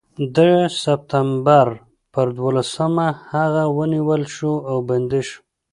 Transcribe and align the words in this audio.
د 0.35 0.39
سپټمبر 0.81 1.67
پر 2.13 2.27
دولسمه 2.39 3.07
هغه 3.33 3.63
ونیول 3.77 4.23
شو 4.35 4.53
او 4.69 4.77
بندي 4.89 5.21
شو. 5.29 5.39